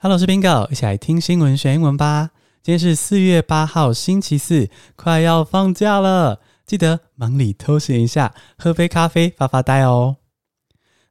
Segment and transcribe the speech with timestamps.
[0.00, 2.30] Hello，我是 Bingo，一起来听新闻学英文吧。
[2.62, 10.18] 今天是四月八号，星期四，快要放假了，记得忙里偷闲一下，喝杯咖啡发发呆哦。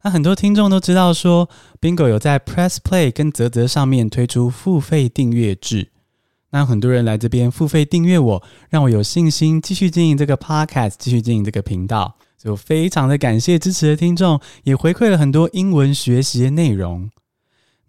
[0.03, 1.49] 那很多听众都知道说
[1.81, 5.89] ，Bingo 有在 Press Play 跟泽泽上面推出付费订阅制。
[6.51, 12.15] 那很多人来这边付费订阅我，让我有信心继续经营这个 Podcast，继续经营这个频道。
[12.37, 17.09] 就非常的感谢支持的听众，也回馈了很多英文学习的内容。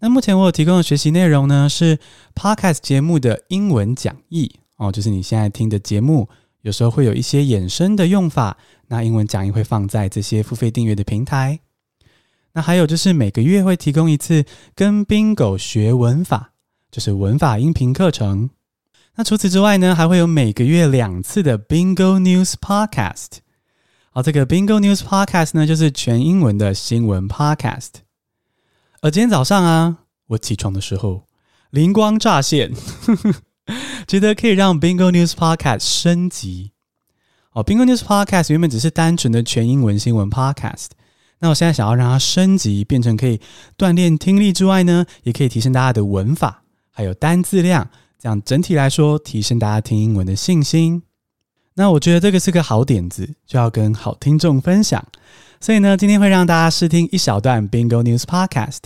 [0.01, 1.99] 那目前我有提供的学习内容呢，是
[2.33, 6.29] Podcast 节目的英文讲义哦，就是你现在听的节目，
[6.61, 11.59] 有时候会有一些衍生的用法，那英文讲义会放在这些付费订阅的平台。
[12.53, 16.53] 那还有就是每个月会提供一次跟 Bingo 学文法，
[16.89, 18.49] 就是文法音频课程。
[19.15, 23.39] 那除此之外呢，还会有每个月两次的 Bingo News Podcast。
[24.11, 27.89] 好，这个 Bingo News Podcast 呢，就是全英文的新闻 Podcast。
[29.01, 31.23] 而今天早上啊，我起床的时候
[31.69, 32.73] 灵光乍现，
[34.05, 36.73] 觉得可以让 Bingo News Podcast 升级。
[37.53, 40.87] 哦，Bingo News Podcast 原本只是单纯的全英文新闻 Podcast，
[41.39, 43.39] 那我现在想要让它升级，变成可以
[43.77, 51.03] 锻炼听力之外呢，也可以提升大家的文法，还有单字量，这样整体来说提升大家听英文的信心。
[51.75, 55.01] 那我觉得这个是个好点子，就要跟好听众分享。
[55.59, 58.79] 所以呢，今天会让大家试听一小段 Bingo News Podcast。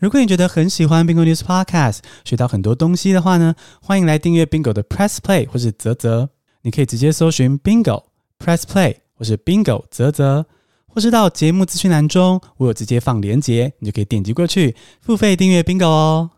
[0.00, 6.30] 如果你觉得很喜欢 Bingo News Podcast，学到很多东西的话呢，欢迎来订阅 Bingo 的 Press Play 或是泽泽。
[6.62, 8.04] 你可以直接搜寻 Bingo
[8.38, 10.46] Press Play 或是 Bingo 泽泽，
[10.86, 16.30] 或是到节目资讯栏中，我有直接放连结，你就可以点击过去付费订阅 Bingo 哦。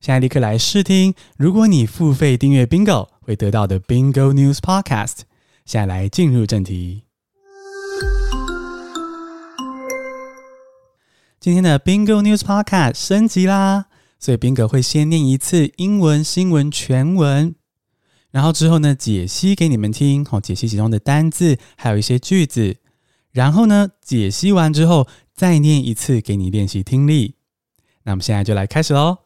[0.00, 5.20] 现在立刻来试听，如果你付费订阅 Bingo 会得到的 Bingo News Podcast。
[5.64, 7.11] 现在来进入正题。
[11.41, 13.85] 今天的 Bingo News Podcast 升级啦，
[14.19, 17.55] 所以 Bingo 会先念一次英文新闻全文，
[18.31, 22.77] 然后之后呢解析给你们听，好解析其中的单字，还有一些句子，
[23.31, 27.35] 然后呢解析完之后再念一次给你练习听力。
[28.03, 29.19] 那我们现在就来开始喽。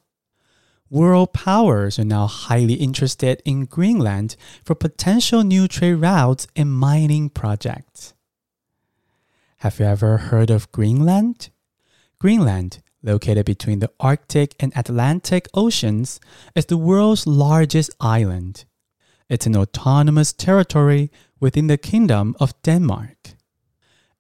[0.89, 4.33] World powers are now highly interested in Greenland
[4.65, 8.11] for potential new trade routes and mining projects.
[9.59, 11.47] Have you ever heard of Greenland?
[12.18, 16.18] Greenland, located between the Arctic and Atlantic Oceans,
[16.54, 18.64] is the world's largest island.
[19.28, 21.10] It's an autonomous territory
[21.40, 23.34] within the Kingdom of Denmark.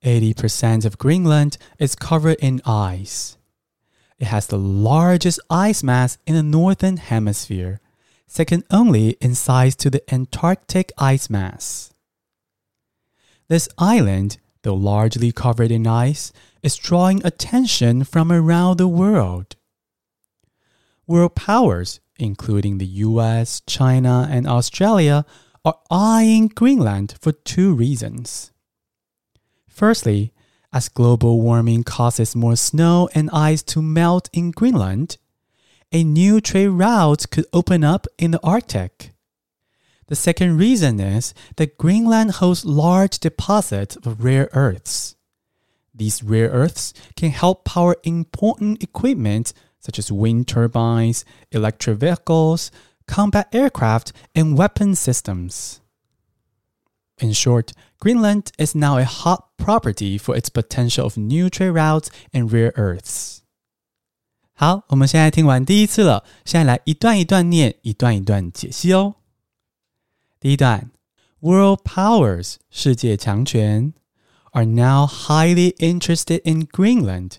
[0.04, 3.38] 80% of Greenland is covered in ice.
[4.18, 7.80] It has the largest ice mass in the Northern Hemisphere,
[8.26, 11.92] second only in size to the Antarctic ice mass.
[13.48, 19.54] This island, though largely covered in ice, is drawing attention from around the world.
[21.06, 25.24] World powers, including the US, China, and Australia,
[25.64, 28.50] are eyeing Greenland for two reasons.
[29.68, 30.32] Firstly,
[30.72, 35.16] as global warming causes more snow and ice to melt in Greenland,
[35.92, 39.12] a new trade route could open up in the Arctic.
[40.07, 45.15] The second reason is that Greenland hosts large deposits of rare earths.
[45.93, 52.71] These rare earths can help power important equipment such as wind turbines, electric vehicles,
[53.07, 55.79] combat aircraft, and weapon systems.
[57.19, 62.09] In short, Greenland is now a hot property for its potential of new trade routes
[62.33, 63.39] and rare earths.
[64.53, 69.14] 好，我们现在听完第一次了，现在来一段一段念，一段一段解析哦。
[70.39, 70.91] 第一段，
[71.39, 73.93] World powers 世界强权
[74.51, 77.33] are now highly interested in Greenland，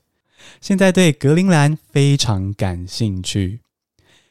[0.61, 3.61] 现在对格陵兰非常感兴趣。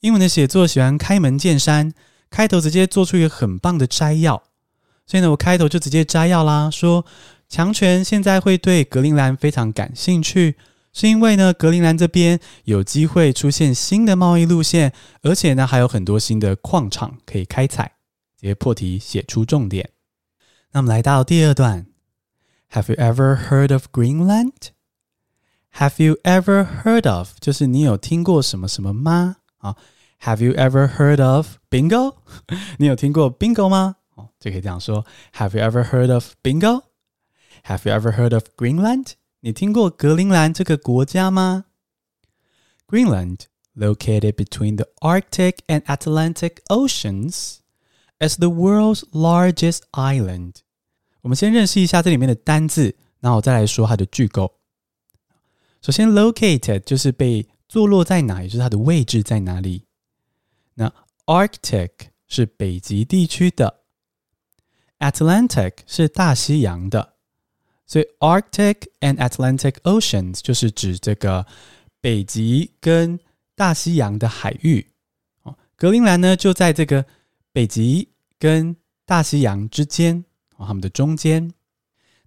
[0.00, 1.94] 英文的写作喜欢开门见山，
[2.28, 4.42] 开头直接做出一个很棒的摘要。
[5.06, 7.06] 所以呢，我开头就直接摘要啦，说
[7.48, 10.56] 强权现在会对格陵兰非常感兴趣，
[10.92, 14.92] 是因为呢，格陵兰这边有机会出现新的贸易路线，
[15.22, 17.92] 而且呢，还有很多新的矿场可以开采。
[18.38, 19.88] 直接破题写出重点。
[20.72, 21.86] 那么来到第二段
[22.72, 24.73] ，Have you ever heard of Greenland?
[25.73, 27.33] Greenland？Have you ever heard of？
[27.39, 29.37] 就是你有听过什么什么吗？
[29.59, 29.75] 啊，
[30.21, 32.15] Have you ever heard of Bingo？
[32.77, 33.95] 你有听过 Bingo 吗？
[34.15, 35.05] 哦，就可以这样说：
[35.35, 39.13] Have you ever heard of Bingo？Have you ever heard of Greenland？
[39.41, 41.65] 你听过格陵兰这个国家吗？
[42.87, 43.41] Greenland,
[43.75, 47.59] located between the Arctic and Atlantic Oceans,
[48.17, 50.55] as the world's largest island。
[51.21, 54.55] 我们先认识一下这里面的单字，然后我再来说它的句构。
[55.83, 59.85] 首先，located 就是被坐落在哪，也就是它的位置在哪里。
[60.73, 60.93] 那
[61.25, 61.89] Arctic
[62.27, 63.81] 是北极地区的，
[64.99, 67.13] Atlantic 是大西洋的，
[67.85, 71.45] 所以 Arctic and Atlantic Oceans 就是指这个
[72.01, 73.19] 北极跟
[73.55, 74.91] 大西洋的海域。
[75.43, 77.05] 哦，格陵兰呢就在这个
[77.51, 78.75] 北极跟
[79.05, 80.23] 大西洋之间，
[80.57, 81.53] 哦，它们的中间。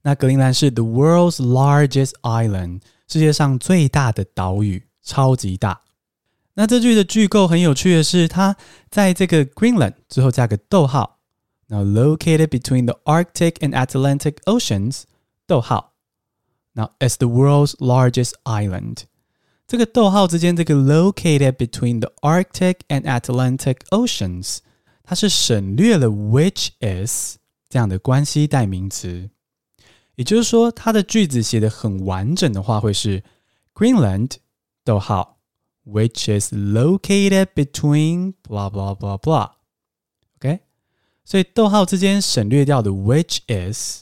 [0.03, 5.82] 那格陵兰是 the world's largest island， 世界上最大的岛屿，超级大。
[6.56, 8.58] 那这句的句构很有趣的是，它
[8.90, 11.20] 在这个 Greenland 之后加个逗号，
[11.68, 15.04] 那 located between the Arctic and Atlantic Oceans，
[15.46, 15.94] 逗号
[16.74, 19.04] ，Now as the world's largest island，
[19.68, 24.58] 这个逗号之间这个 located between the Arctic and Atlantic Oceans，
[25.04, 27.38] 它是省略了 which is
[27.70, 29.30] 这样的关系代名词，
[30.18, 33.24] 也就是说，它的句子写的很完整的话会是
[33.74, 34.34] Greenland，
[34.84, 35.36] 逗号。
[35.90, 39.52] which is located between blah blah blah blah。
[40.38, 40.60] OK，
[41.24, 44.02] 所以逗号之间省略掉的 which is，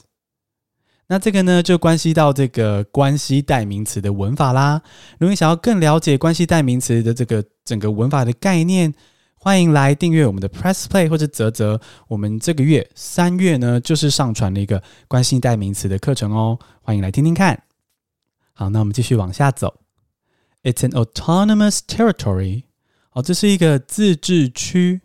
[1.06, 4.82] 那这个呢就关系到这个关系代名词的文法啦。
[5.20, 8.92] 如果你想要更了解关系代名词的这个整个文法的概念，
[9.38, 11.80] 欢迎来订阅我们的 Press Play 或者泽泽。
[12.08, 17.62] 我们这个月三月呢，就是上传了一个关系代名词的课程哦，欢迎来听听看。
[18.52, 19.80] 好，那我们继续往下走。
[20.64, 22.64] It's an autonomous territory。
[23.12, 25.02] 哦，这是一个自治区。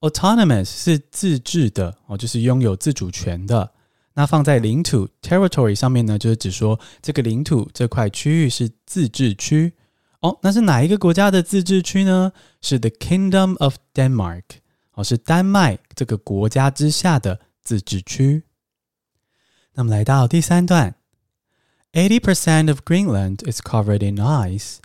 [0.00, 3.72] Autonomous 是自治的哦，就是拥有自主权的。
[4.14, 9.74] 那放在领土 territory 上面呢，就是指说这个领土这块区域是自治区。
[10.21, 12.31] 哦，那是哪一个国家的自治区呢？
[12.61, 14.43] 是 the Kingdom of Denmark。
[14.93, 18.43] 哦，是丹麦这个国家之下的自治区。
[19.73, 20.95] 那么来到第三段，
[21.93, 24.77] eighty percent of Greenland is covered in ice。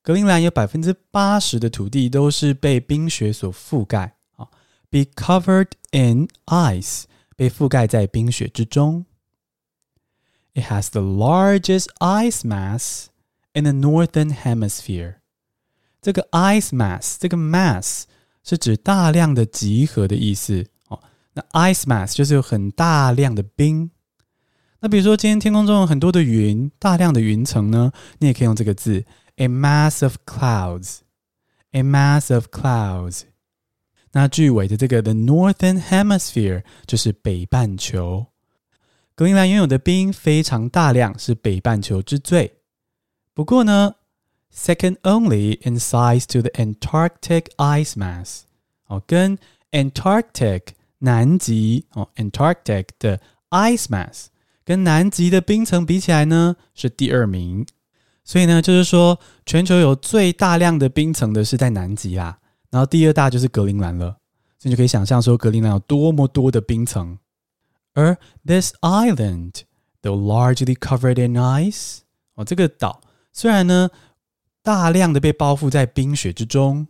[0.00, 4.48] 格陵兰有百分之八十的土地都是被冰雪所覆盖啊，
[4.88, 7.02] be covered in ice，
[7.34, 9.04] 被覆盖在冰雪之中。
[10.54, 13.06] It has the largest ice mass
[13.54, 15.16] in the northern hemisphere。
[16.00, 18.04] 这个 ice mass，这个 mass
[18.44, 21.02] 是指大量的集合的意思哦。
[21.32, 23.90] 那 ice mass 就是有很大量的冰。
[24.80, 29.04] 那比如说今天天空中有很多的云，大量的云层呢，你也可以用这个字。
[29.36, 30.98] a mass of clouds,
[31.72, 33.22] a mass of clouds。
[34.12, 38.28] 那句尾的这个 the northern hemisphere 就是北半球。
[39.14, 42.59] 格陵兰拥有的冰非常大量，是北半球之最。
[43.34, 43.96] 不过呢，
[44.54, 48.42] second only in size to the Antarctic ice mass。
[48.86, 49.38] 哦，跟
[49.72, 53.20] Antarctic 南极哦 Antarctic 的
[53.50, 54.26] ice mass
[54.64, 57.66] 跟南极的冰层比起来呢，是第二名。
[58.24, 62.38] 所以呢，就是说，全球有最大量的冰层的是在南极啊，
[62.70, 64.16] 然后第二大就是格陵兰了。
[64.58, 67.18] 所以你就可以想象说，格陵兰有多么多的冰层。
[67.94, 69.62] 而 this island,
[70.02, 71.98] though largely covered in ice，
[72.34, 73.00] 哦，这个岛
[73.33, 73.89] 虽然呢
[74.63, 76.87] 大量的被包覆在冰雪之中，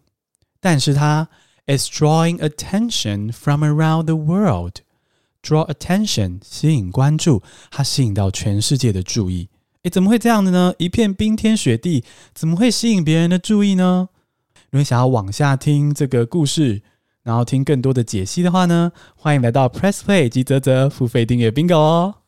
[0.59, 1.27] 但是它
[1.67, 4.81] is drawing attention from around the world。
[5.43, 9.49] draw attention 吸引关注，它吸引到全世界的注意。
[9.81, 10.73] 诶，怎么会这样的呢？
[10.77, 12.03] 一片冰天雪地，
[12.35, 14.09] 怎么会吸引别人的注意呢？
[14.69, 16.83] 如果想要往下听这个故事，
[17.23, 22.20] 然后听更多的解析的话呢，欢迎来到 Press Play 及泽泽付费订阅 Bingo 哦。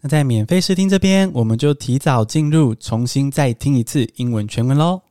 [0.00, 5.02] 那在免费试听这边，我们就提早进入，重新再听一次英文全文喽。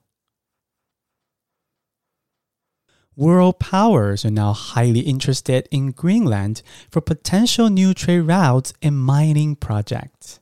[3.15, 9.55] World powers are now highly interested in Greenland for potential new trade routes and mining
[9.55, 10.37] projects.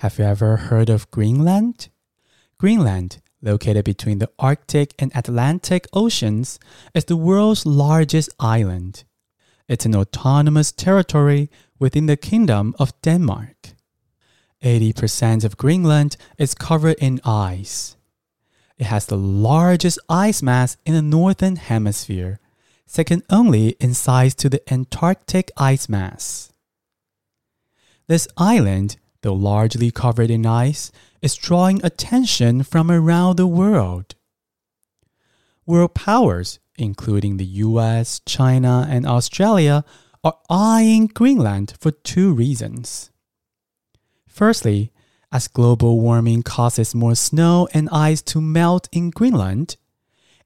[0.00, 1.88] Have you ever heard of Greenland?
[2.58, 6.58] Greenland, located between the Arctic and Atlantic Oceans,
[6.94, 9.04] is the world's largest island.
[9.66, 11.48] It's an autonomous territory
[11.79, 13.73] within the Kingdom of Denmark.
[14.63, 17.95] 80% of Greenland is covered in ice.
[18.77, 22.39] It has the largest ice mass in the Northern Hemisphere,
[22.85, 26.51] second only in size to the Antarctic ice mass.
[28.07, 34.15] This island, though largely covered in ice, is drawing attention from around the world.
[35.65, 39.83] World powers, including the US, China, and Australia,
[40.23, 43.11] are eyeing Greenland for two reasons.
[44.27, 44.91] Firstly,
[45.31, 49.77] as global warming causes more snow and ice to melt in Greenland,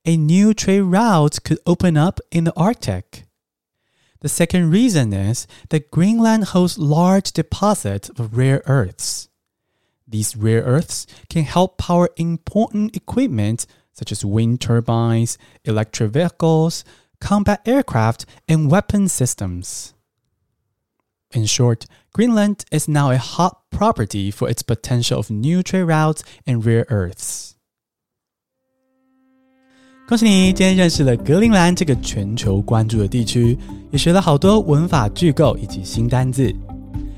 [0.06, 3.24] a new trade route could open up in the Arctic.
[4.20, 9.30] The second reason is that Greenland hosts large deposits of rare earths.
[10.08, 16.84] These rare earths can help power important equipment such as wind turbines, electric vehicles,
[17.23, 19.91] combat aircraft, and weapon systems.
[21.33, 26.21] In short, Greenland is now a hot property for its potential of new trade routes
[26.47, 27.53] and rare earths.
[30.09, 33.59] 恭喜你，今天认识了格陵兰这个全球关注的地区，
[33.91, 36.51] 也学了好多文法句构以及新单字。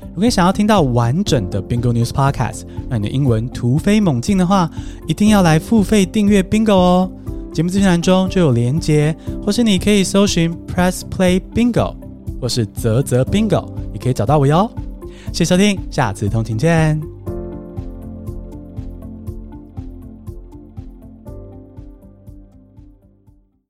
[0.09, 4.69] 如果你想要听到完整的 Bingo News Podcast，让你的英文突飞猛进的话，
[5.07, 7.11] 一定要来付费订阅 Bingo 哦。
[7.56, 11.96] 节目资讯栏中就有连结，或是你可以搜寻 Press Play Bingo，
[12.38, 14.70] 或是泽泽 Bingo，也可以找到我哟。
[15.32, 17.15] 谢谢收听，下次通勤见。